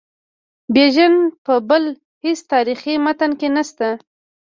[0.73, 1.13] بیژن
[1.45, 1.83] په بل
[2.23, 3.87] هیڅ تاریخي متن کې نسته.